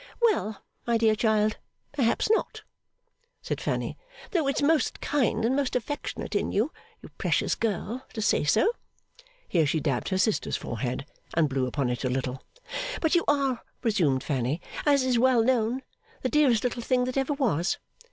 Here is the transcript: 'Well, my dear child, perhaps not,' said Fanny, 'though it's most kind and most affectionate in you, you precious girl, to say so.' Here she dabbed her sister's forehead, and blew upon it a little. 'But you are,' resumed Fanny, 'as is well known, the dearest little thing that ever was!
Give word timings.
'Well, 0.19 0.63
my 0.87 0.97
dear 0.97 1.13
child, 1.15 1.57
perhaps 1.91 2.27
not,' 2.31 2.63
said 3.43 3.61
Fanny, 3.61 3.99
'though 4.31 4.47
it's 4.47 4.63
most 4.63 4.99
kind 4.99 5.45
and 5.45 5.55
most 5.55 5.75
affectionate 5.75 6.33
in 6.33 6.51
you, 6.51 6.71
you 7.03 7.09
precious 7.19 7.53
girl, 7.53 8.03
to 8.15 8.19
say 8.19 8.43
so.' 8.43 8.71
Here 9.47 9.67
she 9.67 9.79
dabbed 9.79 10.09
her 10.09 10.17
sister's 10.17 10.57
forehead, 10.57 11.05
and 11.35 11.47
blew 11.47 11.67
upon 11.67 11.87
it 11.91 12.03
a 12.03 12.09
little. 12.09 12.41
'But 12.99 13.13
you 13.13 13.23
are,' 13.27 13.61
resumed 13.83 14.23
Fanny, 14.23 14.59
'as 14.87 15.03
is 15.03 15.19
well 15.19 15.43
known, 15.43 15.83
the 16.23 16.29
dearest 16.29 16.63
little 16.63 16.81
thing 16.81 17.03
that 17.03 17.15
ever 17.15 17.33
was! 17.33 17.77